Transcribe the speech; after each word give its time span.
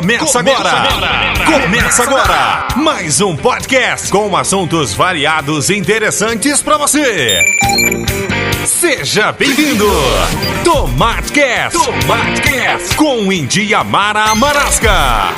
Começa 0.00 0.38
agora! 0.38 0.70
Começa 1.44 2.02
agora! 2.04 2.68
Mais 2.74 3.20
um 3.20 3.36
podcast 3.36 4.10
com 4.10 4.34
assuntos 4.34 4.94
variados 4.94 5.68
e 5.68 5.76
interessantes 5.76 6.62
para 6.62 6.78
você. 6.78 7.44
Seja 8.64 9.30
bem-vindo! 9.30 9.84
Tomatecast! 10.64 11.76
Tomatecast! 11.78 12.96
Com 12.96 13.30
Indiamara 13.30 14.34
Marasca! 14.36 15.34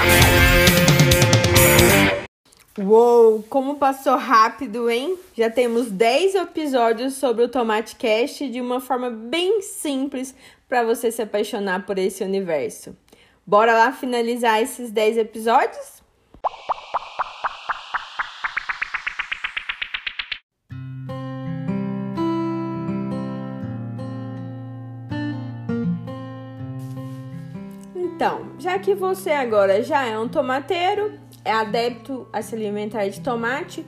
Uou, 2.79 3.45
como 3.51 3.75
passou 3.75 4.17
rápido, 4.17 4.89
hein? 4.89 5.19
Já 5.37 5.51
temos 5.51 5.91
10 5.91 6.37
episódios 6.37 7.15
sobre 7.15 7.43
o 7.43 7.49
Tomate 7.49 7.97
Cast 7.97 8.49
de 8.49 8.61
uma 8.61 8.79
forma 8.79 9.11
bem 9.11 9.61
simples 9.61 10.33
para 10.69 10.85
você 10.85 11.11
se 11.11 11.21
apaixonar 11.21 11.85
por 11.85 11.99
esse 11.99 12.23
universo. 12.23 12.97
Bora 13.45 13.73
lá 13.75 13.91
finalizar 13.91 14.63
esses 14.63 14.93
10 14.93 15.19
episódios? 15.19 16.01
Então, 27.97 28.53
já 28.61 28.79
que 28.79 28.95
você 28.95 29.33
agora 29.33 29.83
já 29.83 30.07
é 30.07 30.17
um 30.17 30.29
tomateiro, 30.29 31.19
é 31.45 31.51
adepto 31.51 32.29
a 32.33 32.41
se 32.41 32.55
alimentar 32.55 33.09
de 33.09 33.21
tomate, 33.21 33.85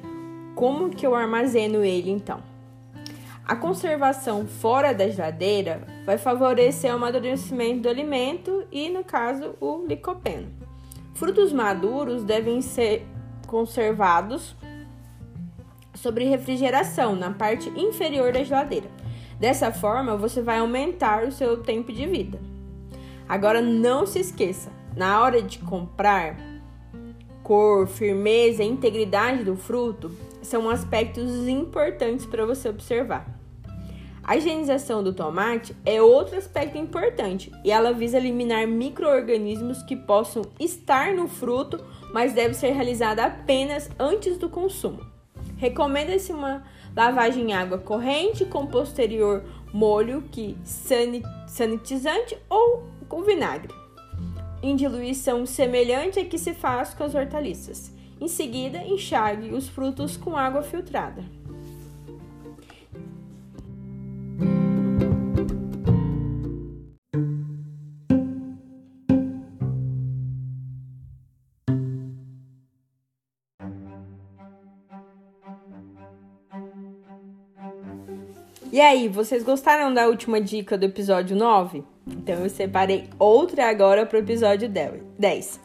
como 0.56 0.90
que 0.90 1.06
eu 1.06 1.14
armazeno 1.14 1.84
ele 1.84 2.10
então? 2.10 2.53
A 3.46 3.54
conservação 3.54 4.46
fora 4.46 4.94
da 4.94 5.06
geladeira 5.06 5.82
vai 6.06 6.16
favorecer 6.16 6.90
o 6.90 6.94
amadurecimento 6.94 7.82
do 7.82 7.88
alimento 7.90 8.64
e, 8.72 8.88
no 8.88 9.04
caso, 9.04 9.54
o 9.60 9.84
licopeno. 9.86 10.48
Frutos 11.12 11.52
maduros 11.52 12.24
devem 12.24 12.62
ser 12.62 13.06
conservados 13.46 14.56
sobre 15.94 16.24
refrigeração 16.24 17.14
na 17.14 17.32
parte 17.32 17.68
inferior 17.78 18.32
da 18.32 18.42
geladeira. 18.42 18.88
Dessa 19.38 19.70
forma, 19.70 20.16
você 20.16 20.40
vai 20.40 20.60
aumentar 20.60 21.24
o 21.24 21.32
seu 21.32 21.62
tempo 21.62 21.92
de 21.92 22.06
vida. 22.06 22.40
Agora, 23.28 23.60
não 23.60 24.06
se 24.06 24.20
esqueça, 24.20 24.70
na 24.96 25.20
hora 25.20 25.42
de 25.42 25.58
comprar, 25.58 26.38
cor, 27.42 27.86
firmeza 27.86 28.62
e 28.62 28.66
integridade 28.66 29.44
do 29.44 29.54
fruto 29.54 30.10
são 30.44 30.70
aspectos 30.70 31.48
importantes 31.48 32.26
para 32.26 32.46
você 32.46 32.68
observar. 32.68 33.26
A 34.22 34.36
higienização 34.36 35.02
do 35.04 35.12
tomate 35.12 35.76
é 35.84 36.00
outro 36.00 36.38
aspecto 36.38 36.78
importante 36.78 37.52
e 37.62 37.70
ela 37.70 37.92
visa 37.92 38.16
eliminar 38.16 38.66
micro-organismos 38.66 39.82
que 39.82 39.94
possam 39.94 40.42
estar 40.58 41.12
no 41.12 41.28
fruto, 41.28 41.84
mas 42.10 42.32
deve 42.32 42.54
ser 42.54 42.70
realizada 42.70 43.24
apenas 43.24 43.90
antes 43.98 44.38
do 44.38 44.48
consumo. 44.48 45.00
Recomenda-se 45.58 46.32
uma 46.32 46.64
lavagem 46.96 47.50
em 47.50 47.52
água 47.52 47.76
corrente 47.76 48.46
com 48.46 48.66
posterior 48.66 49.44
molho 49.74 50.22
que 50.32 50.56
sanitizante 51.46 52.38
ou 52.48 52.84
com 53.08 53.22
vinagre. 53.22 53.74
Em 54.62 54.74
diluição 54.74 55.44
semelhante 55.44 56.18
a 56.18 56.24
que 56.24 56.38
se 56.38 56.54
faz 56.54 56.94
com 56.94 57.04
as 57.04 57.14
hortaliças. 57.14 57.92
Em 58.20 58.28
seguida, 58.28 58.78
enxague 58.78 59.52
os 59.52 59.68
frutos 59.68 60.16
com 60.16 60.36
água 60.36 60.62
filtrada. 60.62 61.24
E 78.74 78.80
aí, 78.80 79.06
vocês 79.06 79.44
gostaram 79.44 79.94
da 79.94 80.08
última 80.08 80.40
dica 80.40 80.76
do 80.76 80.84
episódio 80.84 81.36
9? 81.36 81.84
Então 82.06 82.42
eu 82.42 82.50
separei 82.50 83.08
outra 83.20 83.70
agora 83.70 84.04
para 84.04 84.18
o 84.18 84.20
episódio 84.20 84.68
10. 84.68 85.60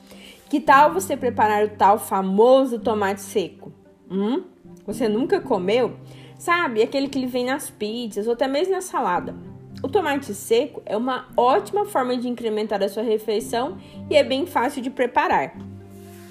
Que 0.50 0.60
tal 0.60 0.92
você 0.92 1.16
preparar 1.16 1.64
o 1.64 1.70
tal 1.70 2.00
famoso 2.00 2.80
tomate 2.80 3.22
seco? 3.22 3.72
Hum? 4.10 4.44
Você 4.84 5.08
nunca 5.08 5.40
comeu? 5.40 5.96
Sabe, 6.40 6.82
aquele 6.82 7.08
que 7.08 7.20
ele 7.20 7.28
vem 7.28 7.46
nas 7.46 7.70
pizzas 7.70 8.26
ou 8.26 8.34
até 8.34 8.48
mesmo 8.48 8.74
na 8.74 8.82
salada. 8.82 9.36
O 9.84 9.88
tomate 9.88 10.34
seco 10.34 10.82
é 10.88 10.98
uma 10.98 11.28
ótima 11.38 11.86
forma 11.86 12.18
de 12.18 12.28
incrementar 12.28 12.82
a 12.82 12.90
sua 12.90 13.04
refeição 13.04 13.78
e 14.10 14.16
é 14.16 14.24
bem 14.24 14.48
fácil 14.48 14.82
de 14.82 14.90
preparar. 14.90 15.56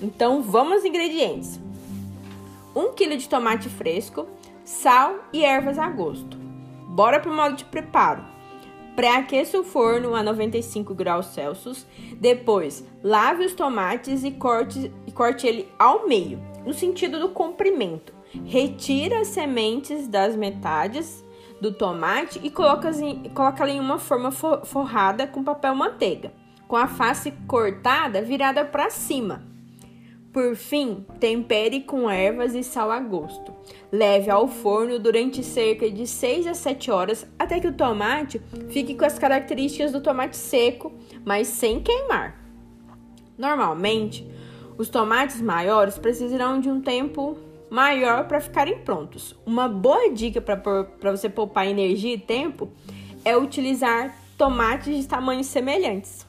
Então 0.02 0.42
vamos 0.42 0.72
aos 0.72 0.84
ingredientes: 0.84 1.60
1 2.74 2.92
kg 2.94 3.16
de 3.16 3.28
tomate 3.28 3.68
fresco, 3.68 4.26
sal 4.64 5.14
e 5.32 5.44
ervas 5.44 5.78
a 5.78 5.88
gosto. 5.88 6.36
Bora 6.88 7.20
pro 7.20 7.32
modo 7.32 7.54
de 7.54 7.64
preparo. 7.64 8.24
Pré-aqueça 8.98 9.60
o 9.60 9.62
forno 9.62 10.16
a 10.16 10.24
95 10.24 10.92
graus 10.92 11.26
Celsius. 11.26 11.86
Depois, 12.16 12.84
lave 13.00 13.44
os 13.44 13.52
tomates 13.52 14.24
e 14.24 14.32
corte, 14.32 14.92
e 15.06 15.12
corte 15.12 15.46
ele 15.46 15.68
ao 15.78 16.08
meio, 16.08 16.42
no 16.66 16.74
sentido 16.74 17.20
do 17.20 17.28
comprimento. 17.28 18.12
Retira 18.44 19.20
as 19.20 19.28
sementes 19.28 20.08
das 20.08 20.34
metades 20.34 21.24
do 21.60 21.72
tomate 21.72 22.40
e 22.42 22.50
coloca, 22.50 22.90
coloca 23.32 23.68
em 23.68 23.78
uma 23.78 24.00
forma 24.00 24.32
forrada 24.32 25.28
com 25.28 25.44
papel 25.44 25.76
manteiga, 25.76 26.32
com 26.66 26.74
a 26.74 26.88
face 26.88 27.30
cortada 27.46 28.20
virada 28.20 28.64
para 28.64 28.90
cima. 28.90 29.46
Por 30.38 30.54
fim, 30.54 31.04
tempere 31.18 31.80
com 31.80 32.08
ervas 32.08 32.54
e 32.54 32.62
sal 32.62 32.92
a 32.92 33.00
gosto. 33.00 33.52
Leve 33.90 34.30
ao 34.30 34.46
forno 34.46 34.96
durante 34.96 35.42
cerca 35.42 35.90
de 35.90 36.06
6 36.06 36.46
a 36.46 36.54
7 36.54 36.92
horas 36.92 37.26
até 37.36 37.58
que 37.58 37.66
o 37.66 37.72
tomate 37.72 38.40
fique 38.68 38.94
com 38.94 39.04
as 39.04 39.18
características 39.18 39.90
do 39.90 40.00
tomate 40.00 40.36
seco, 40.36 40.92
mas 41.24 41.48
sem 41.48 41.80
queimar. 41.80 42.40
Normalmente, 43.36 44.30
os 44.78 44.88
tomates 44.88 45.40
maiores 45.40 45.98
precisarão 45.98 46.60
de 46.60 46.70
um 46.70 46.80
tempo 46.80 47.36
maior 47.68 48.28
para 48.28 48.40
ficarem 48.40 48.78
prontos. 48.78 49.34
Uma 49.44 49.68
boa 49.68 50.08
dica 50.12 50.40
para 50.40 51.10
você 51.10 51.28
poupar 51.28 51.66
energia 51.66 52.14
e 52.14 52.18
tempo 52.18 52.70
é 53.24 53.36
utilizar 53.36 54.16
tomates 54.36 55.02
de 55.02 55.08
tamanhos 55.08 55.48
semelhantes. 55.48 56.27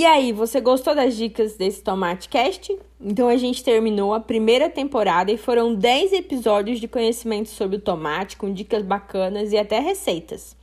E 0.00 0.06
aí, 0.06 0.32
você 0.32 0.62
gostou 0.62 0.94
das 0.94 1.14
dicas 1.14 1.58
desse 1.58 1.82
Tomate 1.82 2.26
Cast? 2.30 2.74
Então 2.98 3.28
a 3.28 3.36
gente 3.36 3.62
terminou 3.62 4.14
a 4.14 4.18
primeira 4.18 4.70
temporada 4.70 5.30
e 5.30 5.36
foram 5.36 5.74
10 5.74 6.14
episódios 6.14 6.80
de 6.80 6.88
conhecimento 6.88 7.50
sobre 7.50 7.76
o 7.76 7.80
tomate, 7.80 8.38
com 8.38 8.50
dicas 8.50 8.82
bacanas 8.82 9.52
e 9.52 9.58
até 9.58 9.78
receitas. 9.78 10.56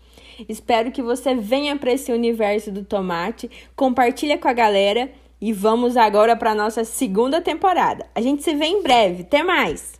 Espero 0.49 0.91
que 0.91 1.03
você 1.03 1.35
venha 1.35 1.77
para 1.77 1.91
esse 1.91 2.11
universo 2.11 2.71
do 2.71 2.83
tomate, 2.83 3.47
compartilha 3.75 4.39
com 4.39 4.47
a 4.47 4.53
galera 4.53 5.11
e 5.39 5.53
vamos 5.53 5.95
agora 5.97 6.35
para 6.35 6.55
nossa 6.55 6.83
segunda 6.83 7.39
temporada. 7.39 8.07
A 8.15 8.21
gente 8.21 8.41
se 8.41 8.55
vê 8.55 8.65
em 8.65 8.81
breve. 8.81 9.21
Até 9.21 9.43
mais. 9.43 9.96